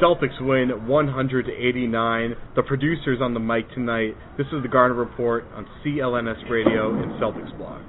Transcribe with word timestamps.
Celtics 0.00 0.40
win 0.40 0.88
189. 0.88 2.34
The 2.56 2.62
producers 2.62 3.18
on 3.20 3.34
the 3.34 3.40
mic 3.40 3.68
tonight. 3.74 4.16
This 4.38 4.46
is 4.46 4.62
the 4.62 4.68
Garden 4.68 4.96
Report 4.96 5.44
on 5.52 5.68
CLNS 5.84 6.48
Radio 6.48 6.88
and 6.96 7.12
Celtics 7.20 7.52
Blog. 7.58 7.84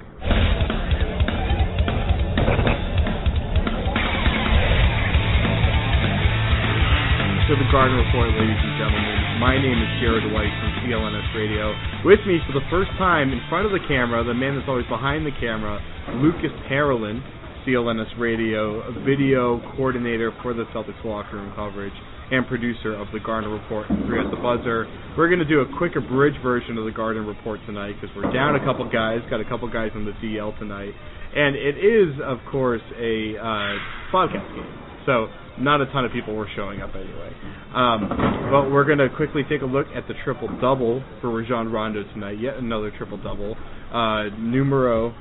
To 7.48 7.56
the 7.56 7.68
Garden 7.72 7.96
Report, 7.96 8.28
ladies 8.28 8.60
and 8.60 8.76
gentlemen. 8.76 9.40
My 9.40 9.56
name 9.56 9.80
is 9.80 9.88
Jared 10.04 10.28
Weiss 10.36 10.52
from 10.60 10.84
CLNS 10.84 11.34
Radio. 11.34 11.72
With 12.04 12.20
me 12.28 12.40
for 12.46 12.52
the 12.52 12.64
first 12.68 12.90
time 13.00 13.32
in 13.32 13.40
front 13.48 13.64
of 13.64 13.72
the 13.72 13.80
camera, 13.88 14.22
the 14.22 14.34
man 14.34 14.56
that's 14.56 14.68
always 14.68 14.86
behind 14.92 15.24
the 15.24 15.32
camera, 15.40 15.80
Lucas 16.20 16.52
Parolin, 16.68 17.24
CLNS 17.66 18.18
Radio, 18.18 18.82
video 19.04 19.60
coordinator 19.76 20.32
for 20.42 20.52
the 20.52 20.64
Celtics 20.74 21.04
locker 21.04 21.36
room 21.36 21.52
coverage, 21.54 21.92
and 22.32 22.46
producer 22.48 22.96
of 22.96 23.06
the 23.12 23.20
Garden 23.20 23.50
Report 23.50 23.86
Three 24.08 24.18
at 24.18 24.30
the 24.30 24.40
Buzzer. 24.40 24.88
We're 25.16 25.28
going 25.28 25.44
to 25.44 25.48
do 25.48 25.60
a 25.60 25.68
quick 25.76 25.92
abridged 25.96 26.40
version 26.42 26.78
of 26.78 26.86
the 26.86 26.90
Garden 26.90 27.26
Report 27.26 27.60
tonight 27.66 27.94
because 28.00 28.08
we're 28.16 28.32
down 28.32 28.56
a 28.56 28.64
couple 28.64 28.88
guys, 28.90 29.20
got 29.28 29.40
a 29.40 29.48
couple 29.48 29.68
guys 29.70 29.90
on 29.94 30.06
the 30.06 30.16
DL 30.24 30.58
tonight, 30.58 30.94
and 31.36 31.54
it 31.54 31.76
is, 31.76 32.16
of 32.24 32.38
course, 32.50 32.80
a 32.96 33.36
uh, 33.36 33.76
podcast 34.08 34.48
game. 34.56 34.72
So 35.04 35.28
not 35.60 35.82
a 35.82 35.86
ton 35.92 36.06
of 36.06 36.12
people 36.12 36.34
were 36.34 36.48
showing 36.56 36.80
up 36.80 36.94
anyway. 36.94 37.32
Um, 37.74 38.08
but 38.50 38.72
we're 38.72 38.84
going 38.84 38.98
to 38.98 39.08
quickly 39.14 39.42
take 39.48 39.60
a 39.60 39.66
look 39.66 39.86
at 39.94 40.08
the 40.08 40.14
triple 40.24 40.48
double 40.60 41.04
for 41.20 41.30
Rajon 41.30 41.70
Rondo 41.70 42.02
tonight. 42.14 42.40
Yet 42.40 42.56
another 42.56 42.90
triple 42.96 43.18
double. 43.18 43.56
Uh, 43.92 44.34
numero 44.38 45.14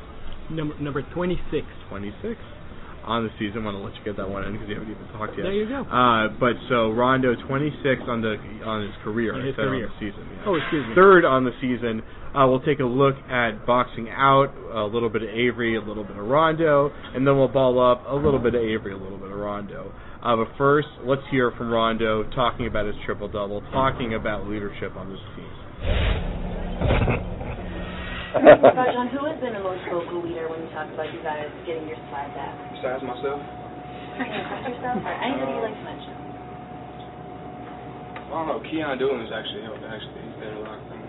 number 0.50 0.80
number 0.80 1.02
26. 1.14 1.68
26 1.90 2.40
on 3.04 3.24
the 3.24 3.32
season. 3.40 3.62
I 3.62 3.66
Want 3.72 3.78
to 3.78 3.84
let 3.84 3.94
you 3.96 4.04
get 4.06 4.18
that 4.18 4.30
one 4.30 4.44
in 4.46 4.54
because 4.54 4.70
you 4.70 4.76
haven't 4.76 4.92
even 4.92 5.08
talked 5.14 5.34
yet. 5.38 5.44
There 5.44 5.54
you 5.54 5.68
go. 5.68 5.82
Uh, 5.86 6.30
but 6.40 6.54
so 6.70 6.92
Rondo 6.92 7.36
26 7.48 8.02
on 8.08 8.22
the 8.22 8.38
on 8.66 8.84
his 8.86 8.96
career. 9.04 9.34
his 9.42 9.56
career. 9.56 9.88
On 9.88 9.92
the 9.92 10.00
season. 10.00 10.24
yeah. 10.30 10.44
Oh, 10.46 10.56
excuse 10.56 10.86
me. 10.88 10.96
Third 10.96 11.26
on 11.26 11.44
the 11.46 11.56
season. 11.62 12.02
Uh, 12.32 12.48
we'll 12.48 12.64
take 12.64 12.80
a 12.80 12.88
look 12.88 13.16
at 13.30 13.66
boxing 13.66 14.08
out, 14.10 14.56
a 14.72 14.86
little 14.88 15.09
bit 15.09 15.22
of 15.22 15.30
Avery, 15.30 15.75
a 15.75 15.81
little 15.81 16.06
bit 16.06 16.16
of 16.16 16.24
Rondo, 16.24 16.90
and 17.14 17.28
then 17.28 17.36
we'll 17.36 17.50
ball 17.52 17.75
up 17.75 18.06
a 18.08 18.16
little 18.16 18.40
bit 18.40 18.56
of 18.56 18.62
Avery, 18.62 18.94
a 18.94 18.98
little 18.98 19.18
bit 19.18 19.31
of 19.31 19.38
Rondo. 19.38 19.92
Uh, 20.24 20.36
but 20.38 20.48
first, 20.58 20.88
let's 21.04 21.24
hear 21.30 21.52
from 21.58 21.70
Rondo 21.72 22.24
talking 22.31 22.68
about 22.68 22.86
his 22.86 22.96
triple 23.06 23.28
double, 23.28 23.59
talking 23.74 24.14
about 24.14 24.48
leadership 24.48 24.96
on 24.96 25.09
this 25.09 25.20
team. 25.36 25.50
Rajon, 28.31 29.12
who 29.14 29.28
has 29.28 29.36
been 29.44 29.52
the 29.52 29.64
most 29.64 29.84
vocal 29.92 30.24
leader 30.24 30.47
when 30.47 30.64
you 30.64 30.72
talk 30.72 30.88
about 30.96 31.12
you 31.12 31.19
guys 31.19 31.52
getting 31.68 31.84
your 31.84 32.00
slide 32.08 32.31
back? 32.31 32.56
Besides 32.80 33.03
myself, 33.03 33.44
Can 34.16 34.24
you 34.24 34.40
impress 34.40 34.64
yourself 34.72 35.03
or 35.03 35.16
anybody 35.19 35.52
you'd 35.52 35.68
like 35.68 35.75
to 35.75 35.84
mention? 35.84 36.16
I 38.31 38.40
don't 38.40 38.47
know. 38.47 38.59
Keyon 38.64 38.96
Dooling 39.03 39.28
has 39.28 39.36
actually 39.36 39.68
helped. 39.68 39.84
Actually, 39.84 40.24
he's 40.24 40.40
been 40.40 40.56
a 40.56 40.64
lot 40.64 40.80
um, 40.80 41.03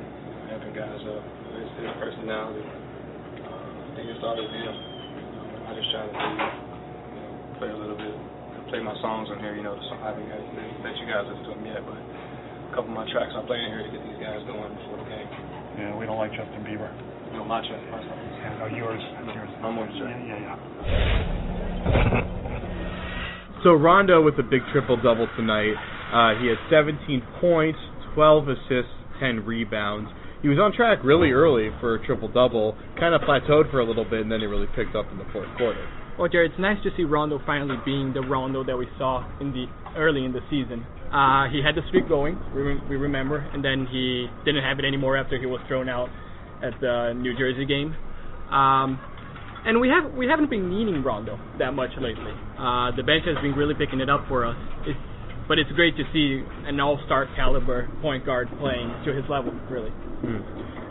helping 0.51 0.75
guys 0.75 0.99
up. 1.07 1.23
His, 1.55 1.71
his 1.79 1.95
personality. 2.03 2.67
Uh, 2.67 3.55
I 3.55 3.91
think 3.95 4.11
it 4.11 4.19
started 4.19 4.43
with 4.43 4.59
him. 4.59 4.67
You 4.67 5.31
know, 5.39 5.47
I 5.63 5.79
just 5.79 5.89
try 5.95 6.03
to 6.03 6.11
do, 6.11 6.27
you 6.27 7.19
know, 7.23 7.31
play 7.63 7.71
a 7.71 7.79
little 7.79 7.95
bit, 7.95 8.19
play 8.67 8.83
my 8.83 8.99
songs 8.99 9.31
on 9.31 9.39
here. 9.39 9.55
You 9.55 9.63
know, 9.63 9.79
the 9.79 9.85
song 9.87 10.03
I 10.03 10.11
haven't 10.11 10.27
got 10.27 10.43
let 10.83 10.99
you 10.99 11.07
guys 11.07 11.31
listen 11.31 11.47
to 11.47 11.55
them 11.55 11.63
yet, 11.71 11.87
but 11.87 12.03
a 12.03 12.71
couple 12.75 12.91
of 12.91 12.99
my 12.99 13.07
tracks 13.15 13.31
I'm 13.39 13.47
playing 13.47 13.71
here 13.71 13.87
to 13.87 13.93
get 13.95 14.03
these 14.03 14.19
guys 14.19 14.43
going 14.43 14.75
before 14.75 14.99
the 14.99 15.07
game. 15.07 15.62
Yeah, 15.79 15.97
we 15.97 16.07
don't 16.07 16.19
like 16.19 16.33
Justin 16.33 16.65
Bieber. 16.65 16.91
You 17.33 17.39
know, 17.39 17.45
my 17.45 17.61
track, 17.67 17.81
my 17.91 18.01
songs. 18.03 18.33
Yeah, 18.39 18.59
no, 18.59 18.67
yours. 18.67 19.03
yours. 19.25 19.51
I'm 19.63 19.79
on. 19.79 19.89
Yeah, 19.97 20.11
yeah, 20.27 20.41
yeah. 20.43 22.33
So 23.65 23.73
Rondo 23.73 24.21
with 24.23 24.35
a 24.39 24.43
big 24.43 24.63
triple 24.73 24.97
double 24.97 25.29
tonight. 25.37 25.75
Uh, 26.13 26.35
he 26.41 26.49
had 26.49 26.59
17 26.69 27.23
points, 27.41 27.79
12 28.15 28.49
assists, 28.49 28.91
10 29.21 29.47
rebounds. 29.47 30.11
He 30.43 30.49
was 30.49 30.59
on 30.59 30.73
track 30.75 30.99
really 31.05 31.31
early 31.31 31.71
for 31.81 31.95
a 31.95 32.05
triple 32.05 32.27
double. 32.29 32.77
Kind 32.99 33.15
of 33.15 33.21
plateaued 33.23 33.71
for 33.71 33.79
a 33.79 33.87
little 33.87 34.05
bit, 34.05 34.21
and 34.23 34.33
then 34.33 34.41
he 34.41 34.47
really 34.47 34.67
picked 34.75 34.97
up 34.97 35.07
in 35.13 35.19
the 35.19 35.27
fourth 35.33 35.49
quarter. 35.57 35.87
Well, 36.19 36.29
Jared, 36.29 36.53
it's 36.53 36.61
nice 36.61 36.77
to 36.85 36.91
see 36.97 37.05
Rondo 37.05 37.41
finally 37.47 37.77
being 37.85 38.13
the 38.13 38.21
Rondo 38.21 38.63
that 38.65 38.77
we 38.77 38.87
saw 38.99 39.25
in 39.41 39.53
the 39.53 39.67
early 39.97 40.25
in 40.25 40.33
the 40.33 40.41
season. 40.51 40.87
Uh, 41.13 41.49
he 41.49 41.61
had 41.65 41.75
the 41.75 41.87
streak 41.89 42.09
going, 42.09 42.39
we, 42.55 42.63
re- 42.63 42.81
we 42.89 42.97
remember, 42.97 43.39
and 43.39 43.65
then 43.65 43.87
he 43.91 44.29
didn't 44.45 44.63
have 44.63 44.79
it 44.79 44.85
anymore 44.85 45.17
after 45.17 45.39
he 45.39 45.47
was 45.47 45.61
thrown 45.69 45.89
out 45.89 46.09
at 46.63 46.79
the 46.81 47.13
New 47.17 47.37
Jersey 47.37 47.65
game. 47.65 47.97
Um, 48.51 49.01
and 49.65 49.81
we 49.81 49.89
have 49.89 50.13
we 50.13 50.27
haven't 50.27 50.51
been 50.51 50.69
needing 50.69 51.03
Rondo 51.03 51.39
that 51.59 51.73
much 51.73 51.91
lately. 52.01 52.33
Uh, 52.59 52.91
the 52.97 53.03
bench 53.03 53.25
has 53.27 53.37
been 53.43 53.53
really 53.53 53.75
picking 53.75 54.01
it 54.01 54.11
up 54.11 54.27
for 54.29 54.45
us. 54.45 54.57
It's, 54.87 54.99
but 55.49 55.59
it's 55.59 55.71
great 55.73 55.97
to 55.97 56.05
see 56.13 56.43
an 56.67 56.79
all-star 56.81 57.29
caliber 57.37 57.89
point 58.01 58.25
guard 58.25 58.49
playing 58.61 58.89
to 59.05 59.13
his 59.13 59.25
level, 59.29 59.53
really. 59.71 59.91
Hmm. 59.91 60.41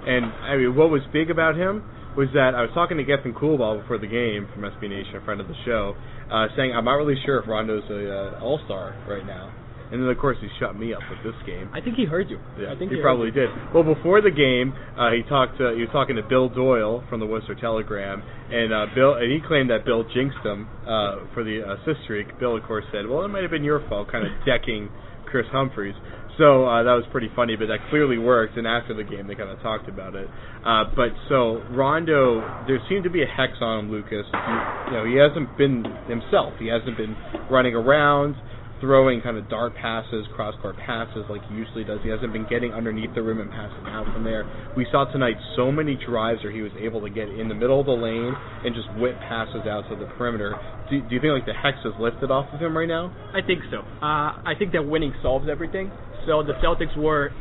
And 0.08 0.26
I 0.26 0.58
mean, 0.58 0.76
what 0.76 0.90
was 0.90 1.02
big 1.14 1.30
about 1.30 1.56
him 1.56 1.84
was 2.18 2.28
that 2.34 2.56
I 2.56 2.62
was 2.62 2.72
talking 2.74 2.98
to 2.98 3.04
Gethin 3.04 3.34
Coolball 3.34 3.82
before 3.82 3.98
the 3.98 4.08
game 4.08 4.48
from 4.54 4.64
SB 4.64 4.90
Nation, 4.90 5.16
a 5.16 5.26
friend 5.26 5.40
of 5.40 5.48
the 5.48 5.56
show, 5.66 5.96
uh, 6.32 6.48
saying 6.58 6.74
I'm 6.76 6.86
not 6.86 6.96
really 6.96 7.16
sure 7.26 7.40
if 7.40 7.48
Rondo's 7.48 7.88
a 7.90 8.38
uh, 8.38 8.44
All 8.44 8.60
Star 8.66 8.96
right 9.08 9.26
now. 9.26 9.54
And 9.92 10.02
then 10.02 10.08
of 10.08 10.18
course 10.20 10.38
he 10.40 10.48
shut 10.58 10.80
me 10.80 10.94
up 10.94 11.02
with 11.10 11.20
this 11.20 11.36
game. 11.46 11.70
I 11.74 11.82
think 11.82 11.96
he 11.98 12.06
heard 12.06 12.30
you. 12.30 12.40
Yeah, 12.58 12.72
I 12.72 12.80
think 12.80 12.92
he, 12.92 12.98
he, 12.98 13.02
probably 13.02 13.30
did. 13.30 13.50
Well, 13.76 13.84
before 13.84 14.22
the 14.22 14.32
game, 14.32 14.72
uh, 14.96 15.12
he 15.12 15.22
talked. 15.28 15.58
To, 15.60 15.76
he 15.76 15.84
was 15.84 15.92
talking 15.92 16.16
to 16.16 16.24
Bill 16.24 16.48
Doyle 16.48 17.04
from 17.10 17.20
the 17.20 17.26
Worcester 17.26 17.56
Telegram, 17.56 18.24
and 18.24 18.72
uh, 18.72 18.86
Bill 18.96 19.16
and 19.16 19.30
he 19.32 19.40
claimed 19.46 19.70
that 19.70 19.84
Bill 19.84 20.08
jinxed 20.16 20.40
him 20.44 20.68
uh, 20.88 21.28
for 21.36 21.44
the 21.44 21.60
assist 21.60 22.08
streak. 22.08 22.40
Bill, 22.40 22.56
of 22.56 22.64
course, 22.64 22.86
said, 22.92 23.04
"Well, 23.06 23.24
it 23.24 23.28
might 23.28 23.44
have 23.44 23.52
been 23.52 23.66
your 23.66 23.84
fault," 23.90 24.10
kind 24.10 24.26
of 24.26 24.32
decking 24.48 24.88
Kris 25.32 25.48
Humphries. 25.52 25.96
So 26.38 26.66
uh, 26.66 26.84
that 26.84 26.94
was 26.94 27.04
pretty 27.12 27.30
funny, 27.36 27.56
but 27.56 27.68
that 27.68 27.80
clearly 27.90 28.18
worked. 28.18 28.58
And 28.58 28.66
after 28.68 28.94
the 28.94 29.04
game, 29.04 29.28
they 29.28 29.36
kind 29.36 29.50
of 29.50 29.60
talked 29.62 29.90
about 29.90 30.16
it. 30.16 30.28
Uh, 30.66 30.86
but 30.96 31.10
so 31.30 31.64
Rondo, 31.72 32.42
there 32.68 32.80
seemed 32.90 33.04
to 33.04 33.10
be 33.10 33.24
a 33.24 33.28
hex 33.28 33.54
on 33.62 33.86
him, 33.86 33.92
Lucas. 33.92 34.26
He, 34.32 34.54
you 34.88 34.94
know, 34.98 35.06
he 35.06 35.16
hasn't 35.16 35.58
been 35.58 35.84
himself. 36.08 36.54
He 36.60 36.68
hasn't 36.68 36.98
been 36.98 37.16
running 37.50 37.76
around 37.76 38.36
throwing 38.82 39.22
kind 39.22 39.38
of 39.38 39.48
dart 39.48 39.74
passes, 39.76 40.26
cross 40.36 40.56
court 40.62 40.76
passes 40.76 41.24
like 41.30 41.40
he 41.48 41.56
usually 41.56 41.86
does. 41.86 42.00
He 42.04 42.10
hasn't 42.10 42.34
been 42.34 42.48
getting 42.50 42.74
underneath 42.74 43.14
the 43.16 43.22
rim 43.22 43.40
and 43.40 43.50
passing 43.50 43.86
out 43.88 44.12
from 44.12 44.26
there. 44.26 44.44
We 44.76 44.86
saw 44.92 45.06
tonight 45.06 45.38
so 45.56 45.72
many 45.72 45.96
drives 45.96 46.44
where 46.44 46.52
he 46.52 46.62
was 46.62 46.72
able 46.82 47.00
to 47.02 47.10
get 47.10 47.30
in 47.30 47.48
the 47.48 47.56
middle 47.56 47.80
of 47.80 47.86
the 47.86 47.94
lane 47.94 48.34
and 48.66 48.76
just 48.76 48.92
whip 49.00 49.16
passes 49.30 49.70
out 49.70 49.88
to 49.90 49.96
the 49.96 50.10
perimeter. 50.18 50.58
Do, 50.90 51.00
do 51.00 51.16
you 51.16 51.22
think 51.22 51.32
like 51.32 51.46
the 51.46 51.54
hex 51.54 51.78
is 51.86 51.94
lifted 52.02 52.32
off 52.32 52.52
of 52.52 52.60
him 52.60 52.76
right 52.76 52.90
now? 52.90 53.16
I 53.32 53.46
think 53.46 53.62
so. 53.70 53.86
Uh, 54.02 54.42
I 54.44 54.54
think 54.58 54.74
that 54.74 54.84
winning 54.84 55.14
solves 55.22 55.48
everything. 55.50 55.92
So 56.26 56.44
the 56.44 56.54
Celtics 56.60 56.98
were 56.98 57.32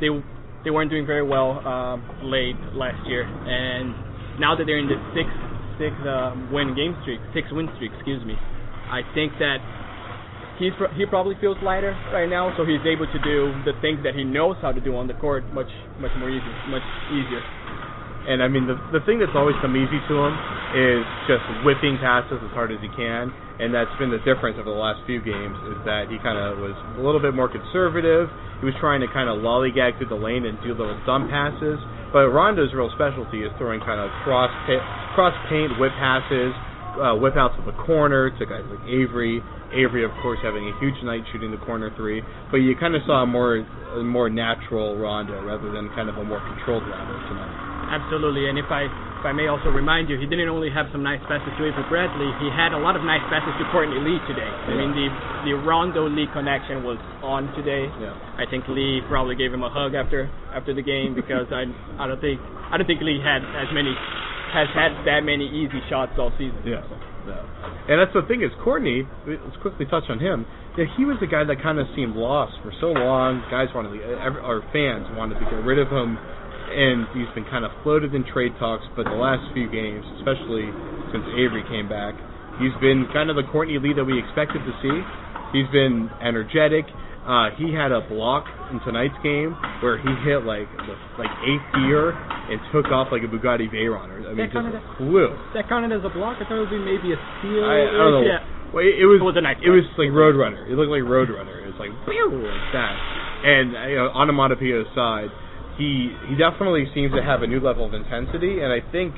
they 0.00 0.10
they 0.64 0.70
weren't 0.70 0.90
doing 0.90 1.06
very 1.06 1.26
well 1.26 1.58
um, 1.66 2.02
late 2.22 2.58
last 2.74 3.06
year, 3.08 3.22
and 3.24 4.38
now 4.38 4.54
that 4.54 4.64
they're 4.66 4.78
in 4.78 4.86
the 4.86 4.98
six 5.14 5.26
six 5.78 5.94
um, 6.06 6.50
win 6.52 6.74
game 6.74 6.94
streak, 7.02 7.18
six 7.34 7.48
win 7.50 7.66
streak, 7.76 7.90
excuse 7.94 8.22
me, 8.24 8.34
I 8.90 9.02
think 9.14 9.32
that 9.38 9.58
he's 10.62 10.72
pro- 10.78 10.92
he 10.94 11.04
probably 11.06 11.34
feels 11.42 11.58
lighter 11.62 11.92
right 12.14 12.30
now, 12.30 12.54
so 12.56 12.64
he's 12.64 12.82
able 12.86 13.10
to 13.10 13.20
do 13.26 13.50
the 13.66 13.74
things 13.82 13.98
that 14.06 14.14
he 14.14 14.22
knows 14.22 14.56
how 14.62 14.70
to 14.70 14.80
do 14.80 14.94
on 14.96 15.10
the 15.10 15.14
court 15.18 15.42
much 15.52 15.70
much 15.98 16.14
more 16.18 16.30
easy, 16.30 16.52
much 16.70 16.86
easier. 17.10 17.42
And 18.22 18.38
I 18.38 18.46
mean, 18.46 18.70
the 18.70 18.78
the 18.94 19.02
thing 19.02 19.18
that's 19.18 19.34
always 19.34 19.58
come 19.58 19.74
easy 19.74 19.98
to 19.98 20.14
him 20.14 20.34
is 20.78 21.02
just 21.26 21.42
whipping 21.66 21.98
passes 21.98 22.38
as 22.38 22.52
hard 22.54 22.70
as 22.70 22.78
he 22.78 22.88
can, 22.94 23.34
and 23.58 23.74
that's 23.74 23.90
been 23.98 24.14
the 24.14 24.22
difference 24.22 24.54
over 24.62 24.70
the 24.70 24.78
last 24.78 25.02
few 25.10 25.18
games. 25.18 25.58
Is 25.74 25.80
that 25.84 26.06
he 26.06 26.22
kind 26.22 26.38
of 26.38 26.62
was 26.62 26.78
a 26.96 27.02
little 27.02 27.20
bit 27.20 27.34
more 27.34 27.50
conservative. 27.50 28.30
He 28.62 28.70
was 28.70 28.78
trying 28.78 29.02
to 29.02 29.10
kind 29.10 29.26
of 29.26 29.42
lollygag 29.42 29.98
through 29.98 30.14
the 30.14 30.22
lane 30.22 30.46
and 30.46 30.54
do 30.62 30.70
little 30.70 30.94
dumb 31.02 31.26
passes. 31.26 31.82
But 32.14 32.30
Rondo's 32.30 32.70
real 32.70 32.92
specialty 32.94 33.42
is 33.42 33.50
throwing 33.58 33.82
kind 33.82 33.98
of 33.98 34.06
cross 34.22 34.54
pa- 34.70 34.84
cross 35.18 35.34
paint 35.50 35.74
whip 35.82 35.90
passes, 35.98 36.54
uh, 36.98 37.16
whip 37.16 37.36
outs 37.36 37.54
of 37.58 37.66
the 37.66 37.76
corner 37.84 38.30
to 38.30 38.42
guys 38.46 38.64
like 38.68 38.84
Avery. 38.88 39.40
Avery, 39.72 40.04
of 40.04 40.12
course, 40.20 40.38
having 40.42 40.68
a 40.68 40.74
huge 40.80 41.00
night 41.02 41.24
shooting 41.32 41.50
the 41.50 41.62
corner 41.64 41.88
three. 41.96 42.20
But 42.50 42.58
you 42.58 42.76
kind 42.76 42.94
of 42.94 43.02
saw 43.06 43.22
a 43.22 43.26
more 43.26 43.56
a 43.60 44.02
more 44.02 44.28
natural 44.28 44.96
Rondo 44.96 45.40
rather 45.44 45.72
than 45.72 45.88
kind 45.96 46.08
of 46.08 46.16
a 46.16 46.24
more 46.24 46.40
controlled 46.40 46.84
Rondo 46.84 47.16
tonight. 47.28 47.72
Absolutely, 47.92 48.48
and 48.48 48.58
if 48.58 48.68
I 48.68 48.88
if 49.22 49.24
I 49.24 49.32
may 49.32 49.46
also 49.46 49.70
remind 49.70 50.10
you, 50.10 50.18
he 50.18 50.26
didn't 50.26 50.50
only 50.50 50.66
have 50.66 50.90
some 50.90 51.06
nice 51.06 51.22
passes 51.30 51.54
to 51.54 51.62
Avery 51.62 51.86
Bradley, 51.86 52.26
he 52.42 52.50
had 52.50 52.74
a 52.74 52.80
lot 52.82 52.98
of 52.98 53.06
nice 53.06 53.22
passes 53.30 53.54
to 53.54 53.64
Courtney 53.70 54.02
Lee 54.02 54.18
today. 54.26 54.50
I 54.50 54.74
mean, 54.74 54.90
the 54.92 55.06
the 55.46 55.54
Rondo 55.62 56.08
Lee 56.10 56.26
connection 56.32 56.82
was 56.82 56.98
on 57.22 57.52
today. 57.54 57.86
Yeah. 58.00 58.18
I 58.34 58.44
think 58.50 58.66
Lee 58.66 59.00
probably 59.06 59.36
gave 59.36 59.54
him 59.54 59.62
a 59.62 59.70
hug 59.70 59.94
after 59.94 60.26
after 60.50 60.74
the 60.74 60.82
game 60.82 61.14
because 61.14 61.48
I 61.54 61.70
I 62.02 62.10
don't 62.10 62.20
think 62.20 62.40
I 62.68 62.76
don't 62.76 62.86
think 62.86 63.00
Lee 63.00 63.20
had 63.22 63.44
as 63.44 63.70
many 63.70 63.94
has 64.52 64.68
had 64.76 64.92
that 65.08 65.24
many 65.24 65.48
easy 65.48 65.80
shots 65.88 66.12
all 66.20 66.30
season. 66.36 66.60
Yeah. 66.64 66.84
yeah. 67.24 67.88
And 67.88 67.96
that's 67.96 68.12
the 68.12 68.22
thing 68.28 68.44
is 68.44 68.52
Courtney. 68.60 69.08
Let's 69.26 69.56
quickly 69.64 69.86
touch 69.88 70.04
on 70.12 70.20
him. 70.20 70.44
Yeah, 70.76 70.84
he 70.96 71.04
was 71.04 71.16
the 71.20 71.26
guy 71.26 71.44
that 71.44 71.60
kind 71.64 71.80
of 71.80 71.88
seemed 71.96 72.16
lost 72.16 72.56
for 72.60 72.72
so 72.80 72.92
long. 72.92 73.40
Guys 73.48 73.68
wanted 73.74 73.96
to, 73.96 74.00
our 74.20 74.60
fans 74.72 75.08
wanted 75.16 75.40
to 75.40 75.46
get 75.48 75.60
rid 75.64 75.80
of 75.80 75.88
him, 75.88 76.16
and 76.16 77.08
he's 77.16 77.28
been 77.34 77.48
kind 77.48 77.64
of 77.64 77.72
floated 77.82 78.12
in 78.12 78.24
trade 78.28 78.52
talks. 78.60 78.84
But 78.92 79.08
the 79.08 79.16
last 79.16 79.44
few 79.56 79.68
games, 79.72 80.04
especially 80.20 80.68
since 81.12 81.24
Avery 81.36 81.64
came 81.68 81.88
back, 81.88 82.16
he's 82.60 82.76
been 82.80 83.08
kind 83.12 83.32
of 83.32 83.36
the 83.36 83.44
Courtney 83.48 83.80
Lee 83.80 83.96
that 83.96 84.04
we 84.04 84.20
expected 84.20 84.64
to 84.64 84.72
see. 84.84 84.96
He's 85.52 85.68
been 85.72 86.08
energetic. 86.20 86.88
Uh, 87.22 87.54
he 87.54 87.70
had 87.70 87.92
a 87.94 88.02
block 88.10 88.50
in 88.74 88.80
tonight's 88.82 89.14
game 89.22 89.54
where 89.78 89.94
he 89.94 90.10
hit 90.26 90.42
like 90.42 90.66
the 90.90 90.94
like 91.22 91.30
eighth 91.46 91.62
gear 91.78 92.10
and 92.50 92.58
took 92.74 92.90
off 92.90 93.14
like 93.14 93.22
a 93.22 93.30
Bugatti 93.30 93.70
Veyron. 93.70 94.10
Or, 94.10 94.18
I 94.26 94.34
mean, 94.34 94.42
That 94.42 94.50
just 94.50 94.58
kinda- 94.58 94.82
flew. 94.98 95.30
That 95.54 95.68
counted 95.70 95.94
as 95.94 96.02
a 96.02 96.10
block. 96.10 96.42
I 96.42 96.44
thought 96.50 96.58
it 96.58 96.66
would 96.66 96.74
be 96.74 96.82
maybe 96.82 97.14
a 97.14 97.18
steal. 97.38 97.62
I, 97.62 97.86
I 97.86 97.94
don't 97.94 98.10
know. 98.10 98.26
Yeah. 98.26 98.42
Well, 98.74 98.82
it, 98.82 98.98
it 98.98 99.06
was 99.06 99.20
It 99.22 99.28
was 99.30 99.36
a 99.38 99.44
nice 99.44 99.60
it 99.62 99.70
was 99.70 99.86
play. 99.94 100.10
like 100.10 100.16
Roadrunner. 100.18 100.66
It 100.66 100.74
looked 100.74 100.90
like 100.90 101.06
Roadrunner. 101.06 101.62
It 101.62 101.70
was 101.70 101.78
like 101.78 101.94
like 101.94 102.66
that. 102.74 102.94
And 103.46 103.70
you 103.92 103.96
know, 104.02 104.10
onomatopoeia 104.18 104.82
aside, 104.90 105.30
he 105.78 106.10
he 106.26 106.34
definitely 106.34 106.90
seems 106.90 107.14
to 107.14 107.22
have 107.22 107.42
a 107.42 107.46
new 107.46 107.60
level 107.60 107.86
of 107.86 107.94
intensity. 107.94 108.66
And 108.66 108.72
I 108.74 108.82
think 108.90 109.14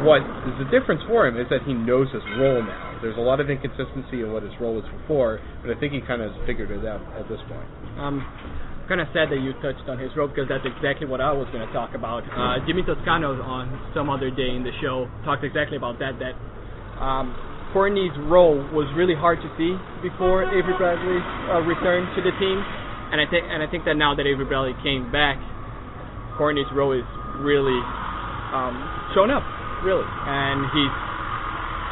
what 0.00 0.24
is 0.48 0.56
the 0.64 0.68
difference 0.72 1.02
for 1.08 1.26
him 1.28 1.36
is 1.36 1.44
that 1.50 1.62
he 1.68 1.74
knows 1.74 2.08
his 2.12 2.22
role 2.40 2.62
now. 2.64 2.93
There's 3.04 3.20
a 3.20 3.28
lot 3.28 3.36
of 3.36 3.52
inconsistency 3.52 4.24
in 4.24 4.32
what 4.32 4.48
his 4.48 4.56
role 4.56 4.80
was 4.80 4.88
before, 4.88 5.36
but 5.60 5.68
I 5.68 5.76
think 5.76 5.92
he 5.92 6.00
kind 6.00 6.24
of 6.24 6.32
has 6.32 6.40
figured 6.48 6.72
it 6.72 6.88
out 6.88 7.04
at 7.20 7.28
this 7.28 7.36
point. 7.52 7.68
Um, 8.00 8.24
kind 8.88 8.96
of 8.96 9.12
sad 9.12 9.28
that 9.28 9.44
you 9.44 9.52
touched 9.60 9.84
on 9.92 10.00
his 10.00 10.08
role 10.16 10.24
because 10.24 10.48
that's 10.48 10.64
exactly 10.64 11.04
what 11.04 11.20
I 11.20 11.28
was 11.28 11.44
going 11.52 11.60
to 11.60 11.72
talk 11.76 11.92
about. 11.92 12.24
Uh, 12.32 12.64
Jimmy 12.64 12.80
Toscano 12.80 13.36
on 13.44 13.68
some 13.92 14.08
other 14.08 14.32
day 14.32 14.56
in 14.56 14.64
the 14.64 14.72
show 14.80 15.04
talked 15.20 15.44
exactly 15.44 15.76
about 15.76 16.00
that. 16.00 16.16
That 16.16 16.32
um, 16.96 17.36
Courtney's 17.76 18.16
role 18.24 18.56
was 18.72 18.88
really 18.96 19.16
hard 19.16 19.36
to 19.44 19.48
see 19.60 19.76
before 20.00 20.48
Avery 20.48 20.72
Bradley 20.80 21.20
uh, 21.52 21.60
returned 21.60 22.08
to 22.16 22.24
the 22.24 22.32
team, 22.40 22.56
and 23.12 23.20
I 23.20 23.28
think 23.28 23.44
and 23.44 23.60
I 23.60 23.68
think 23.68 23.84
that 23.84 24.00
now 24.00 24.16
that 24.16 24.24
Avery 24.24 24.48
Bradley 24.48 24.72
came 24.80 25.12
back, 25.12 25.36
Courtney's 26.40 26.72
role 26.72 26.96
is 26.96 27.04
really 27.44 27.80
um, 28.56 28.80
shown 29.12 29.28
up, 29.28 29.44
really, 29.84 30.08
and 30.08 30.64
he's 30.72 31.13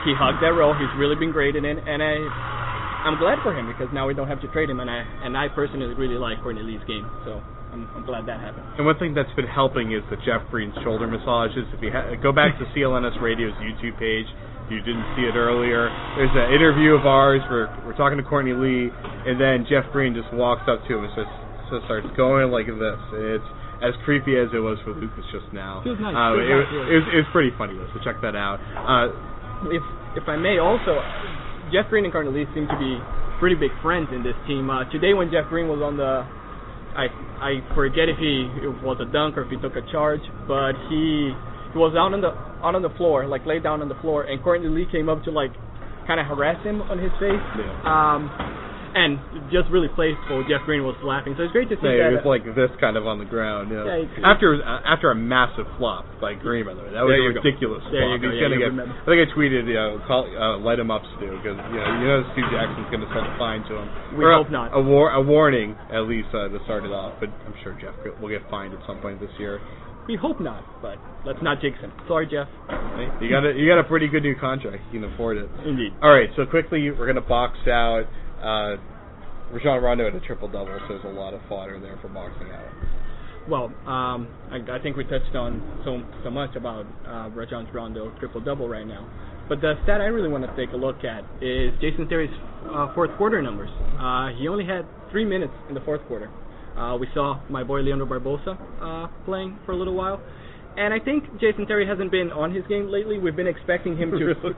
he 0.04 0.14
hugged 0.14 0.42
that 0.42 0.54
role. 0.54 0.74
He's 0.74 0.90
really 0.98 1.16
been 1.16 1.32
great 1.32 1.56
in 1.56 1.64
it, 1.64 1.78
and 1.78 2.02
I 2.02 2.14
I'm 3.02 3.18
glad 3.18 3.42
for 3.42 3.50
him 3.50 3.66
because 3.66 3.90
now 3.92 4.06
we 4.06 4.14
don't 4.14 4.28
have 4.28 4.40
to 4.42 4.48
trade 4.54 4.70
him, 4.70 4.80
and 4.80 4.90
I 4.90 5.02
and 5.24 5.36
I 5.36 5.48
personally 5.48 5.94
really 5.94 6.18
like 6.18 6.42
Courtney 6.42 6.62
Lee's 6.62 6.82
game, 6.86 7.08
so 7.24 7.42
I'm, 7.72 7.88
I'm 7.96 8.04
glad 8.06 8.26
that 8.26 8.38
happened. 8.38 8.66
And 8.78 8.86
one 8.86 8.98
thing 8.98 9.14
that's 9.14 9.32
been 9.34 9.48
helping 9.48 9.92
is 9.92 10.02
the 10.10 10.16
Jeff 10.22 10.44
Green 10.50 10.72
shoulder 10.84 11.06
massages. 11.06 11.66
If 11.74 11.82
you 11.82 11.90
ha- 11.90 12.14
go 12.22 12.30
back 12.30 12.58
to 12.60 12.64
CLNS 12.76 13.20
Radio's 13.20 13.56
YouTube 13.58 13.98
page, 13.98 14.28
if 14.66 14.70
you 14.70 14.78
didn't 14.84 15.06
see 15.16 15.26
it 15.26 15.34
earlier. 15.34 15.90
There's 16.14 16.30
an 16.30 16.54
interview 16.54 16.94
of 16.94 17.06
ours 17.06 17.42
where 17.50 17.66
we're 17.82 17.96
talking 17.96 18.18
to 18.18 18.26
Courtney 18.26 18.54
Lee, 18.54 18.92
and 18.92 19.40
then 19.40 19.66
Jeff 19.66 19.90
Green 19.90 20.14
just 20.14 20.30
walks 20.34 20.68
up 20.70 20.84
to 20.86 20.90
him 20.98 21.02
and 21.08 21.12
just, 21.16 21.32
just 21.72 21.84
starts 21.90 22.06
going 22.14 22.52
like 22.54 22.70
this. 22.70 23.00
And 23.16 23.40
it's 23.40 23.50
as 23.82 23.94
creepy 24.06 24.38
as 24.38 24.46
it 24.54 24.62
was 24.62 24.78
for 24.86 24.94
Lucas 24.94 25.26
just 25.34 25.50
now. 25.50 25.82
Feels 25.82 25.98
nice. 25.98 26.14
Um, 26.14 26.38
Feels 26.38 26.46
it, 26.46 26.54
nice, 26.54 26.70
really. 26.70 26.86
it, 26.86 26.96
was, 27.02 27.06
it 27.08 27.18
was 27.26 27.30
pretty 27.34 27.52
funny 27.58 27.74
though, 27.74 27.90
so 27.90 27.98
check 28.06 28.22
that 28.22 28.38
out. 28.38 28.62
Uh, 28.78 29.10
if 29.70 29.82
if 30.16 30.28
I 30.28 30.36
may 30.36 30.58
also, 30.58 31.00
Jeff 31.72 31.88
Green 31.88 32.04
and 32.04 32.12
Courtney 32.12 32.32
Lee 32.32 32.46
seem 32.54 32.66
to 32.68 32.78
be 32.78 32.98
pretty 33.38 33.56
big 33.56 33.70
friends 33.82 34.08
in 34.12 34.22
this 34.22 34.36
team. 34.46 34.70
Uh, 34.70 34.84
today 34.90 35.14
when 35.14 35.30
Jeff 35.30 35.48
Green 35.48 35.68
was 35.68 35.80
on 35.82 35.96
the, 35.96 36.26
I 36.94 37.06
I 37.40 37.74
forget 37.74 38.08
if 38.08 38.18
he 38.18 38.48
it 38.62 38.70
was 38.82 38.98
a 39.00 39.08
dunk 39.10 39.36
or 39.38 39.44
if 39.44 39.50
he 39.50 39.56
took 39.56 39.76
a 39.76 39.84
charge, 39.90 40.22
but 40.46 40.72
he 40.90 41.32
he 41.72 41.78
was 41.78 41.94
out 41.96 42.12
on 42.12 42.20
the 42.20 42.32
out 42.62 42.74
on 42.74 42.82
the 42.82 42.94
floor, 42.96 43.26
like 43.26 43.46
laid 43.46 43.62
down 43.62 43.82
on 43.82 43.88
the 43.88 43.98
floor, 44.02 44.24
and 44.24 44.42
Courtney 44.42 44.68
Lee 44.68 44.86
came 44.90 45.08
up 45.08 45.24
to 45.24 45.30
like 45.30 45.52
kind 46.06 46.20
of 46.20 46.26
harass 46.26 46.62
him 46.64 46.82
on 46.82 46.98
his 46.98 47.12
face. 47.18 47.42
Yeah. 47.58 47.82
Um, 47.86 48.30
and 48.94 49.16
just 49.50 49.68
really 49.72 49.88
playful. 49.88 50.44
Jeff 50.48 50.62
Green 50.68 50.84
was 50.84 50.96
laughing, 51.02 51.34
so 51.36 51.44
it's 51.44 51.52
great 51.52 51.68
to 51.72 51.76
see 51.80 51.88
yeah, 51.88 52.12
that. 52.12 52.20
it 52.20 52.24
was 52.24 52.28
like 52.28 52.44
this 52.54 52.68
kind 52.80 52.96
of 52.96 53.06
on 53.08 53.18
the 53.18 53.24
ground. 53.28 53.72
Yeah. 53.72 53.84
Yeah, 53.88 54.04
it's- 54.04 54.20
after 54.24 54.60
uh, 54.60 54.80
after 54.84 55.10
a 55.10 55.16
massive 55.16 55.64
flop 55.80 56.04
by 56.20 56.34
Green, 56.34 56.64
by 56.68 56.74
the 56.76 56.84
way, 56.84 56.92
that 56.92 57.02
was 57.04 57.12
There 57.16 57.20
a 57.20 57.28
you 57.28 57.32
go. 57.32 57.40
ridiculous 57.40 57.82
There 57.88 58.04
flop. 58.04 58.12
you 58.14 58.20
go, 58.20 58.28
He's 58.32 58.36
yeah, 58.38 58.44
gonna 58.46 58.58
you 58.60 58.64
get. 58.68 58.72
remember. 58.76 58.94
I 58.94 59.04
think 59.08 59.20
I 59.24 59.28
tweeted, 59.32 59.64
you 59.68 59.76
know, 59.78 60.00
call, 60.06 60.24
uh, 60.28 60.58
light 60.60 60.78
him 60.78 60.90
up, 60.92 61.02
Stu, 61.16 61.32
because 61.40 61.56
you 61.72 61.78
know 61.80 61.88
you 62.00 62.06
know 62.08 62.18
Stu 62.36 62.42
Jackson's 62.52 62.88
gonna 62.92 63.10
send 63.12 63.24
a 63.28 63.34
fine 63.40 63.62
to 63.68 63.72
him. 63.80 63.88
We 64.16 64.24
Or 64.24 64.32
a- 64.32 64.38
hope 64.44 64.50
not. 64.52 64.70
A 64.76 64.80
war, 64.80 65.10
a 65.12 65.20
warning 65.22 65.74
at 65.92 66.04
least 66.04 66.28
uh, 66.36 66.48
to 66.52 66.58
start 66.68 66.84
it 66.84 66.92
off, 66.92 67.16
but 67.20 67.28
I'm 67.48 67.56
sure 67.64 67.72
Jeff 67.80 67.96
will 68.20 68.28
get 68.28 68.44
fined 68.52 68.72
at 68.76 68.80
some 68.86 69.00
point 69.00 69.18
this 69.20 69.32
year. 69.40 69.60
we 70.08 70.16
hope 70.16 70.40
not, 70.40 70.66
but 70.82 70.98
let's 71.24 71.38
not 71.42 71.60
jinx 71.62 71.78
him. 71.80 71.92
Sorry, 72.08 72.26
Jeff. 72.26 72.48
You 73.22 73.30
got 73.30 73.46
a 73.46 73.54
you 73.54 73.68
got 73.70 73.78
a 73.78 73.84
pretty 73.84 74.08
good 74.08 74.22
new 74.22 74.34
contract. 74.34 74.82
You 74.92 75.00
can 75.00 75.12
afford 75.14 75.36
it. 75.38 75.48
Indeed. 75.64 75.92
All 76.02 76.10
right, 76.12 76.28
so 76.36 76.44
quickly 76.44 76.90
we're 76.90 77.06
gonna 77.06 77.20
box 77.22 77.56
out. 77.68 78.04
Uh, 78.42 78.76
Rajon 79.52 79.82
Rondo 79.82 80.04
had 80.04 80.14
a 80.14 80.26
triple 80.26 80.48
double, 80.48 80.78
so 80.88 80.98
there's 80.98 81.04
a 81.04 81.08
lot 81.08 81.34
of 81.34 81.40
fodder 81.48 81.78
there 81.78 81.98
for 82.00 82.08
boxing 82.08 82.50
out. 82.50 82.64
Well, 83.48 83.64
um, 83.86 84.28
I, 84.50 84.58
I 84.70 84.78
think 84.82 84.96
we 84.96 85.04
touched 85.04 85.34
on 85.34 85.60
so 85.84 86.02
so 86.22 86.30
much 86.30 86.54
about 86.56 86.86
uh, 87.06 87.28
Rajon 87.30 87.68
Rondo 87.72 88.12
triple 88.18 88.40
double 88.40 88.68
right 88.68 88.86
now. 88.86 89.08
But 89.48 89.60
the 89.60 89.74
stat 89.82 90.00
I 90.00 90.04
really 90.04 90.28
want 90.28 90.44
to 90.44 90.56
take 90.56 90.72
a 90.72 90.76
look 90.76 91.04
at 91.04 91.24
is 91.42 91.72
Jason 91.80 92.08
Terry's 92.08 92.30
uh, 92.70 92.94
fourth 92.94 93.10
quarter 93.18 93.42
numbers. 93.42 93.70
Uh, 93.98 94.28
he 94.38 94.48
only 94.48 94.64
had 94.64 94.86
three 95.10 95.24
minutes 95.24 95.52
in 95.68 95.74
the 95.74 95.80
fourth 95.80 96.00
quarter. 96.06 96.30
Uh, 96.78 96.96
we 96.96 97.06
saw 97.12 97.40
my 97.50 97.62
boy 97.62 97.80
Leandro 97.80 98.06
Barbosa 98.06 98.56
uh, 98.80 99.08
playing 99.24 99.58
for 99.66 99.72
a 99.72 99.76
little 99.76 99.94
while, 99.94 100.22
and 100.76 100.94
I 100.94 101.00
think 101.00 101.24
Jason 101.40 101.66
Terry 101.66 101.86
hasn't 101.86 102.10
been 102.10 102.30
on 102.30 102.54
his 102.54 102.64
game 102.68 102.88
lately. 102.90 103.18
We've 103.18 103.36
been 103.36 103.48
expecting 103.48 103.96
him 103.96 104.12
to. 104.12 104.34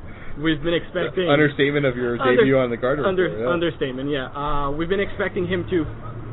we've 0.42 0.62
been 0.62 0.74
expecting 0.74 1.28
Understatement 1.28 1.86
of 1.86 1.96
your 1.96 2.20
Under- 2.20 2.36
debut 2.36 2.58
on 2.58 2.70
the 2.70 2.76
Garden 2.76 3.04
under, 3.04 3.24
Report, 3.24 3.40
yeah. 3.42 3.52
Understatement, 3.52 4.08
yeah. 4.10 4.32
Uh, 4.32 4.70
we've 4.70 4.88
been 4.88 5.00
expecting 5.02 5.46
him 5.46 5.66
to 5.70 5.84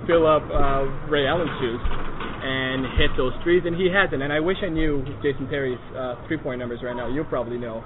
fill 0.07 0.27
up 0.27 0.43
uh, 0.49 0.85
Ray 1.09 1.25
Allen's 1.25 1.51
shoes 1.59 1.81
and 2.45 2.85
hit 2.97 3.09
those 3.17 3.33
threes, 3.43 3.63
and 3.65 3.75
he 3.75 3.89
hasn't. 3.89 4.21
And 4.21 4.31
I 4.31 4.39
wish 4.39 4.57
I 4.61 4.69
knew 4.69 5.01
Jason 5.23 5.49
Terry's 5.49 5.81
uh, 5.97 6.15
three-point 6.27 6.59
numbers 6.59 6.79
right 6.83 6.95
now. 6.95 7.09
You 7.09 7.23
probably 7.25 7.57
know 7.57 7.81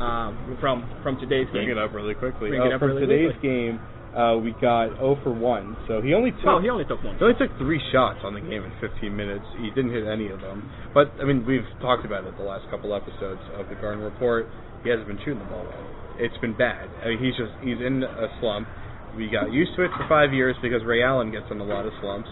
um, 0.00 0.56
from 0.60 0.88
from 1.02 1.20
today's 1.20 1.46
Bring 1.52 1.68
game. 1.68 1.76
it 1.76 1.78
up 1.78 1.92
really 1.92 2.14
quickly. 2.14 2.48
Bring 2.48 2.62
oh, 2.62 2.66
it 2.66 2.72
up 2.72 2.80
from 2.80 2.96
really 2.96 3.06
today's 3.06 3.32
quickly. 3.36 3.76
game, 3.76 3.80
uh, 4.16 4.36
we 4.40 4.52
got 4.56 4.96
0 4.96 5.20
for 5.22 5.32
1. 5.32 5.76
So 5.86 6.00
he 6.00 6.14
only 6.14 6.32
took 6.32 6.46
Well, 6.46 6.60
he 6.60 6.70
only 6.70 6.84
took 6.84 7.04
one. 7.04 7.18
he 7.18 7.24
only 7.24 7.36
took 7.38 7.52
three 7.58 7.80
shots 7.92 8.20
on 8.24 8.34
the 8.34 8.40
game 8.40 8.64
in 8.64 8.72
15 8.80 9.14
minutes. 9.14 9.44
He 9.60 9.68
didn't 9.70 9.92
hit 9.92 10.06
any 10.08 10.28
of 10.32 10.40
them. 10.40 10.64
But 10.94 11.12
I 11.20 11.24
mean, 11.24 11.44
we've 11.44 11.66
talked 11.80 12.04
about 12.04 12.24
it 12.24 12.36
the 12.38 12.44
last 12.44 12.64
couple 12.70 12.94
episodes 12.94 13.40
of 13.54 13.68
the 13.68 13.76
Garden 13.76 14.02
Report. 14.02 14.48
He 14.82 14.90
hasn't 14.90 15.08
been 15.08 15.18
shooting 15.24 15.40
the 15.40 15.50
ball 15.50 15.64
well. 15.64 15.86
It's 16.18 16.36
been 16.38 16.56
bad. 16.56 16.88
I 17.02 17.12
mean, 17.14 17.18
he's 17.18 17.36
just 17.36 17.52
he's 17.64 17.80
in 17.80 18.02
a 18.04 18.28
slump. 18.40 18.68
We 19.16 19.28
got 19.28 19.52
used 19.52 19.72
to 19.76 19.84
it 19.84 19.90
for 19.96 20.06
five 20.08 20.32
years 20.32 20.54
because 20.62 20.84
Ray 20.84 21.02
Allen 21.02 21.32
gets 21.32 21.46
in 21.50 21.58
a 21.60 21.64
lot 21.64 21.86
of 21.86 21.92
slumps. 22.00 22.28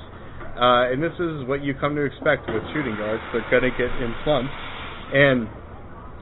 Uh, 0.59 0.91
and 0.91 1.03
this 1.03 1.15
is 1.19 1.47
what 1.47 1.63
you 1.63 1.75
come 1.75 1.95
to 1.95 2.03
expect 2.03 2.47
with 2.51 2.63
shooting 2.75 2.97
guards. 2.97 3.23
They're 3.33 3.61
to 3.61 3.71
get 3.71 3.91
in 4.03 4.15
slumps. 4.25 4.51
And 5.15 5.49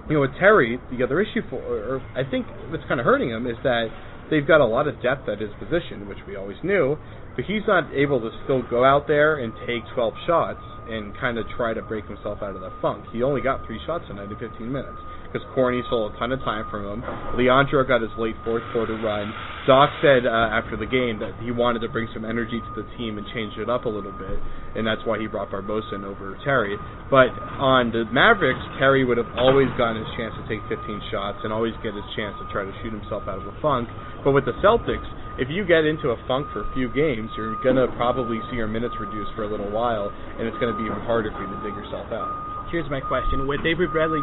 you 0.08 0.14
know, 0.14 0.20
with 0.20 0.34
Terry, 0.38 0.78
the 0.96 1.02
other 1.02 1.20
issue 1.20 1.42
for, 1.50 1.58
or 1.58 2.00
I 2.14 2.28
think 2.28 2.46
what's 2.70 2.84
kind 2.86 3.00
of 3.00 3.06
hurting 3.06 3.30
him 3.30 3.46
is 3.46 3.56
that 3.64 3.88
they've 4.30 4.46
got 4.46 4.60
a 4.60 4.66
lot 4.66 4.86
of 4.86 5.02
depth 5.02 5.28
at 5.28 5.40
his 5.40 5.50
position, 5.58 6.08
which 6.08 6.18
we 6.26 6.36
always 6.36 6.58
knew, 6.62 6.96
but 7.34 7.44
he's 7.44 7.62
not 7.66 7.92
able 7.92 8.20
to 8.20 8.30
still 8.44 8.62
go 8.62 8.84
out 8.84 9.08
there 9.08 9.42
and 9.42 9.52
take 9.66 9.82
12 9.94 10.14
shots 10.26 10.62
and 10.88 11.16
kind 11.18 11.38
of 11.38 11.46
try 11.56 11.74
to 11.74 11.82
break 11.82 12.06
himself 12.06 12.38
out 12.42 12.54
of 12.54 12.60
the 12.60 12.72
funk. 12.80 13.04
He 13.12 13.22
only 13.22 13.40
got 13.40 13.66
three 13.66 13.80
shots 13.86 14.04
tonight 14.08 14.30
in 14.30 14.38
15 14.38 14.70
minutes 14.70 14.98
because 15.36 15.46
Corny 15.54 15.82
stole 15.86 16.14
a 16.14 16.18
ton 16.18 16.32
of 16.32 16.40
time 16.40 16.64
from 16.70 16.86
him. 16.86 17.04
Leandro 17.36 17.84
got 17.84 18.00
his 18.00 18.10
late 18.18 18.36
fourth 18.44 18.62
quarter 18.72 18.96
run. 18.96 19.32
Doc 19.66 19.90
said 20.00 20.24
uh, 20.24 20.30
after 20.30 20.76
the 20.76 20.86
game 20.86 21.18
that 21.18 21.34
he 21.42 21.50
wanted 21.50 21.80
to 21.80 21.88
bring 21.88 22.08
some 22.14 22.24
energy 22.24 22.60
to 22.60 22.72
the 22.82 22.86
team 22.96 23.18
and 23.18 23.26
change 23.34 23.58
it 23.58 23.68
up 23.68 23.84
a 23.84 23.88
little 23.88 24.14
bit, 24.14 24.38
and 24.78 24.86
that's 24.86 25.02
why 25.04 25.18
he 25.18 25.26
brought 25.26 25.50
Barbosa 25.50 25.94
in 25.94 26.04
over 26.04 26.38
Terry. 26.44 26.78
But 27.10 27.34
on 27.58 27.90
the 27.90 28.06
Mavericks, 28.08 28.62
Terry 28.78 29.04
would 29.04 29.18
have 29.18 29.30
always 29.36 29.68
gotten 29.76 29.98
his 29.98 30.10
chance 30.16 30.34
to 30.38 30.44
take 30.46 30.62
15 30.70 31.02
shots 31.10 31.42
and 31.42 31.52
always 31.52 31.74
get 31.82 31.94
his 31.94 32.06
chance 32.14 32.38
to 32.38 32.46
try 32.52 32.64
to 32.64 32.72
shoot 32.82 32.94
himself 32.94 33.26
out 33.26 33.42
of 33.42 33.46
a 33.46 33.56
funk. 33.60 33.90
But 34.22 34.32
with 34.32 34.46
the 34.46 34.54
Celtics, 34.62 35.06
if 35.38 35.48
you 35.50 35.64
get 35.64 35.84
into 35.84 36.10
a 36.10 36.18
funk 36.26 36.48
for 36.52 36.64
a 36.64 36.68
few 36.72 36.88
games, 36.88 37.30
you're 37.36 37.60
gonna 37.62 37.86
probably 37.96 38.40
see 38.50 38.56
your 38.56 38.68
minutes 38.68 38.94
reduced 38.98 39.32
for 39.36 39.44
a 39.44 39.50
little 39.50 39.70
while, 39.70 40.08
and 40.38 40.48
it's 40.48 40.56
gonna 40.58 40.76
be 40.76 40.84
even 40.84 41.00
harder 41.04 41.30
for 41.32 41.44
you 41.44 41.48
to 41.52 41.60
dig 41.62 41.76
yourself 41.76 42.08
out. 42.12 42.68
Here's 42.72 42.88
my 42.90 43.00
question: 43.00 43.46
With 43.46 43.60
Avery 43.64 43.86
Bradley 43.86 44.20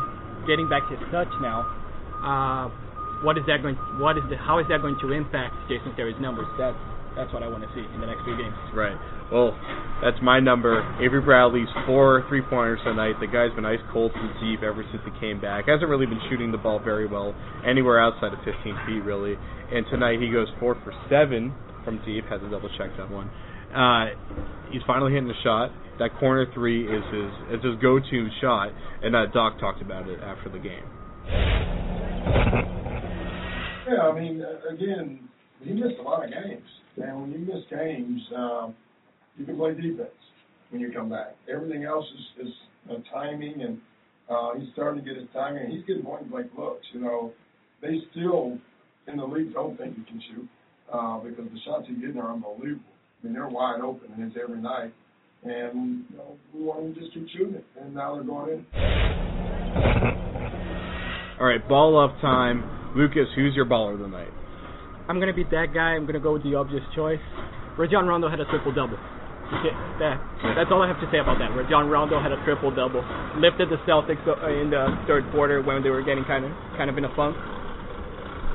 getting 0.48 0.68
back 0.68 0.90
to 0.90 0.98
touch 1.12 1.30
now, 1.40 1.70
uh, 2.26 2.70
what 3.22 3.38
is 3.38 3.46
that 3.48 3.62
going? 3.62 3.76
What 4.02 4.18
is 4.18 4.24
the? 4.30 4.38
How 4.38 4.60
is 4.60 4.66
that 4.70 4.82
going 4.82 4.98
to 5.02 5.12
impact 5.12 5.56
Jason 5.70 5.96
Terry's 5.96 6.20
numbers? 6.20 6.48
That's 6.58 6.78
that's 7.16 7.32
what 7.34 7.44
I 7.44 7.48
want 7.48 7.64
to 7.64 7.70
see 7.74 7.86
in 7.86 8.00
the 8.02 8.08
next 8.08 8.24
few 8.26 8.38
games. 8.38 8.56
Right. 8.74 8.98
Well, 9.32 9.58
that's 10.02 10.18
my 10.22 10.40
number. 10.40 10.82
Avery 11.02 11.22
Bradley's 11.22 11.70
four 11.86 12.26
three 12.30 12.42
pointers 12.42 12.80
tonight. 12.84 13.16
The 13.20 13.28
guy's 13.28 13.54
been 13.56 13.66
ice 13.66 13.82
cold 13.92 14.12
from 14.14 14.34
deep 14.42 14.62
ever 14.64 14.84
since 14.92 15.04
he 15.06 15.14
came 15.20 15.40
back. 15.40 15.68
Hasn't 15.68 15.90
really 15.90 16.06
been 16.06 16.22
shooting 16.30 16.52
the 16.52 16.58
ball 16.58 16.80
very 16.80 17.08
well 17.08 17.34
anywhere 17.66 18.02
outside 18.02 18.34
of 18.34 18.40
15 18.46 18.54
feet, 18.86 19.04
really. 19.06 19.36
And 19.72 19.86
tonight 19.90 20.20
he 20.20 20.30
goes 20.30 20.48
four 20.60 20.76
for 20.84 20.94
seven 21.10 21.54
from 21.86 22.02
deep. 22.06 22.26
Has 22.30 22.42
to 22.42 22.50
double 22.50 22.70
check 22.78 22.90
that 22.98 23.10
one. 23.10 23.30
Uh, 23.74 24.14
he's 24.72 24.82
finally 24.86 25.12
hitting 25.12 25.28
the 25.28 25.40
shot. 25.44 25.72
That 26.00 26.18
corner 26.20 26.46
three 26.54 26.86
is 26.86 27.04
his 27.14 27.58
is 27.58 27.64
his 27.64 27.82
go-to 27.82 28.28
shot, 28.42 28.70
and 29.02 29.16
uh, 29.16 29.28
Doc 29.34 29.60
talked 29.60 29.82
about 29.82 30.08
it 30.10 30.20
after 30.22 30.50
the 30.50 30.60
game. 30.60 30.86
Yeah, 33.88 34.10
I 34.10 34.20
mean, 34.20 34.42
uh, 34.42 34.74
again, 34.74 35.30
he 35.62 35.74
missed 35.74 36.00
a 36.00 36.02
lot 36.02 36.24
of 36.26 36.32
games, 36.32 36.68
and 36.98 37.22
when 37.22 37.32
you 37.32 37.40
miss 37.40 37.64
games, 37.70 38.22
um, 38.36 38.76
you 39.38 39.46
can 39.46 39.58
play 39.58 39.74
defense 39.74 40.10
when 40.70 40.82
you 40.82 40.92
come 40.92 41.10
back. 41.10 41.36
Everything 41.52 41.84
else 41.84 42.06
is, 42.40 42.48
is 42.48 42.54
uh, 42.92 42.96
timing, 43.12 43.62
and 43.62 43.80
uh, 44.30 44.54
he's 44.58 44.70
starting 44.74 45.04
to 45.04 45.08
get 45.08 45.20
his 45.20 45.30
timing. 45.34 45.72
He's 45.72 45.86
getting 45.86 46.04
point 46.04 46.30
blank 46.30 46.52
looks. 46.58 46.86
You 46.94 47.02
know, 47.02 47.34
they 47.82 48.00
still 48.12 48.58
in 49.08 49.18
the 49.18 49.26
league 49.26 49.54
don't 49.54 49.78
think 49.78 49.98
he 49.98 50.04
can 50.04 50.22
shoot 50.30 50.48
uh, 50.92 51.20
because 51.20 51.46
the 51.46 51.60
shots 51.66 51.86
he's 51.88 52.00
getting 52.00 52.20
are 52.20 52.32
unbelievable. 52.34 52.84
I 53.22 53.26
mean, 53.26 53.34
they're 53.34 53.48
wide 53.48 53.82
open, 53.82 54.12
and 54.16 54.24
it's 54.24 54.38
every 54.42 54.62
night. 54.62 54.94
And 55.44 56.06
you 56.10 56.18
know, 56.18 56.38
we 56.54 56.64
want 56.64 56.86
him 56.86 56.94
to 56.94 57.00
just 57.02 57.14
keep 57.14 57.28
shooting 57.36 57.56
it, 57.56 57.66
and 57.82 57.94
now 57.94 58.16
they're 58.16 58.24
going 58.24 58.52
in. 58.52 58.66
All 61.40 61.48
right, 61.48 61.68
ball 61.68 62.00
up 62.02 62.20
time. 62.22 62.94
Lucas, 62.96 63.28
who's 63.36 63.56
your 63.56 63.66
baller 63.66 63.98
tonight? 63.98 64.30
I'm 65.08 65.20
gonna 65.20 65.34
be 65.34 65.44
that 65.52 65.74
guy. 65.74 65.96
I'm 65.96 66.06
gonna 66.06 66.24
go 66.24 66.34
with 66.34 66.44
the 66.44 66.56
obvious 66.56 66.84
choice. 66.96 67.22
Rajon 67.78 68.08
Rondo 68.08 68.30
had 68.30 68.40
a 68.40 68.46
triple 68.46 68.72
double. 68.72 68.98
That, 70.00 70.18
that's 70.58 70.72
all 70.72 70.82
I 70.82 70.88
have 70.88 70.98
to 71.04 71.10
say 71.12 71.20
about 71.20 71.38
that. 71.38 71.54
Rajon 71.54 71.90
Rondo 71.90 72.18
had 72.18 72.32
a 72.32 72.40
triple 72.44 72.74
double, 72.74 73.06
lifted 73.38 73.70
the 73.70 73.78
Celtics 73.86 74.24
uh, 74.26 74.50
in 74.50 74.72
the 74.72 74.88
third 75.06 75.30
quarter 75.30 75.62
when 75.62 75.84
they 75.84 75.90
were 75.90 76.02
getting 76.02 76.24
kind 76.24 76.46
of 76.46 76.52
kind 76.78 76.90
of 76.90 76.98
in 76.98 77.06
a 77.06 77.14
funk. 77.16 77.38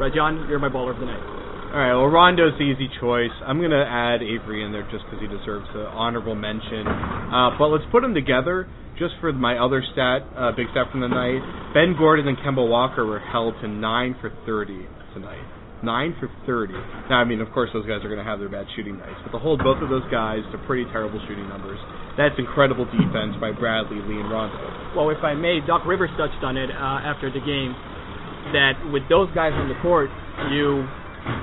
Rajon, 0.00 0.47
you're 0.49 0.59
my 0.59 0.69
baller 0.69 0.95
of 0.95 1.00
the 1.00 1.07
night. 1.07 1.38
All 1.69 1.76
right, 1.76 1.93
well, 1.93 2.09
Rondo's 2.09 2.57
the 2.57 2.64
easy 2.64 2.88
choice. 2.99 3.35
I'm 3.45 3.61
to 3.61 3.85
add 3.85 4.23
Avery 4.23 4.64
in 4.64 4.73
there 4.73 4.88
just 4.90 5.05
because 5.05 5.21
he 5.21 5.28
deserves 5.28 5.69
an 5.75 5.93
honorable 5.93 6.35
mention. 6.35 6.88
Uh, 6.88 7.59
but 7.59 7.69
let's 7.69 7.85
put 7.93 8.00
them 8.00 8.14
together 8.14 8.67
just 8.99 9.14
for 9.21 9.33
my 9.35 9.59
other 9.59 9.85
stat, 9.93 10.25
uh, 10.33 10.50
big 10.57 10.67
stat 10.73 10.88
from 10.90 11.00
the 11.05 11.12
night. 11.12 11.45
Ben 11.75 11.95
Gordon 11.99 12.26
and 12.26 12.38
Kemba 12.38 12.67
Walker 12.67 13.05
were 13.05 13.21
held 13.21 13.55
to 13.61 13.69
9 13.69 14.17
for 14.19 14.33
30 14.47 14.87
tonight. 15.12 15.45
9 15.82 16.16
for 16.18 16.28
30. 16.47 16.75
Now, 17.08 17.23
I 17.23 17.25
mean, 17.25 17.40
of 17.40 17.50
course, 17.52 17.70
those 17.73 17.87
guys 17.87 18.02
are 18.02 18.11
going 18.11 18.23
to 18.23 18.26
have 18.26 18.38
their 18.38 18.50
bad 18.50 18.66
shooting 18.75 18.99
nights, 18.99 19.20
but 19.23 19.30
to 19.32 19.38
hold 19.38 19.62
both 19.62 19.78
of 19.78 19.88
those 19.88 20.06
guys 20.11 20.42
to 20.50 20.58
pretty 20.66 20.85
terrible 20.90 21.23
shooting 21.28 21.47
numbers, 21.49 21.78
that's 22.18 22.35
incredible 22.38 22.85
defense 22.87 23.38
by 23.40 23.54
Bradley, 23.54 24.02
Lee, 24.02 24.18
and 24.18 24.30
Rondo. 24.30 24.58
Well, 24.99 25.11
if 25.11 25.23
I 25.23 25.35
may, 25.35 25.61
Doc 25.62 25.87
Rivers 25.87 26.11
touched 26.18 26.42
on 26.42 26.56
it 26.56 26.70
uh, 26.70 27.06
after 27.06 27.30
the 27.30 27.40
game 27.40 27.75
that 28.52 28.75
with 28.90 29.06
those 29.08 29.28
guys 29.37 29.52
on 29.54 29.68
the 29.68 29.78
court, 29.85 30.11
you 30.50 30.87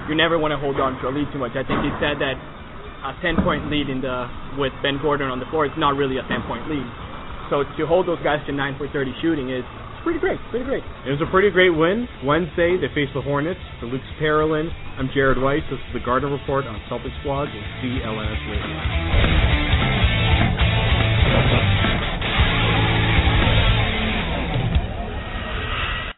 you 0.09 0.15
never 0.17 0.39
want 0.39 0.49
to 0.51 0.57
hold 0.57 0.81
on 0.81 0.97
to 1.01 1.09
a 1.09 1.11
lead 1.13 1.29
too 1.29 1.37
much. 1.37 1.53
I 1.53 1.61
think 1.61 1.77
he 1.85 1.91
said 2.01 2.17
that 2.17 2.35
a 3.05 3.13
10 3.21 3.45
point 3.45 3.69
lead 3.69 3.89
in 3.89 4.01
the 4.01 4.25
with 4.57 4.73
Ben 4.81 4.97
Gordon 4.97 5.29
on 5.29 5.37
the 5.37 5.45
floor 5.53 5.65
is 5.69 5.75
not 5.77 5.93
really 5.93 6.17
a 6.17 6.25
10 6.25 6.49
point 6.49 6.65
lead. 6.65 6.87
So 7.53 7.61
to 7.61 7.83
hold 7.85 8.09
those 8.09 8.21
guys 8.25 8.41
to 8.49 8.51
9 8.51 8.81
for 8.81 8.89
30 8.89 9.13
shooting 9.21 9.53
is 9.53 9.61
pretty 10.05 10.19
great, 10.19 10.37
pretty 10.51 10.65
great. 10.65 10.83
It 11.07 11.09
was 11.09 11.21
a 11.21 11.31
pretty 11.31 11.49
great 11.49 11.71
win. 11.71 12.07
Wednesday, 12.23 12.77
they 12.77 12.93
faced 12.93 13.13
the 13.15 13.21
Hornets. 13.21 13.59
For 13.79 13.87
Lucas 13.87 14.07
Parolin, 14.21 14.69
I'm 14.99 15.09
Jared 15.13 15.41
Weiss. 15.41 15.63
This 15.71 15.79
is 15.79 15.93
the 15.93 16.05
Garden 16.05 16.31
Report 16.31 16.65
on 16.65 16.79
Celtics 16.87 17.17
Blog 17.23 17.49
and 17.49 17.65
CLNS 17.81 18.51
Radio. 18.51 19.35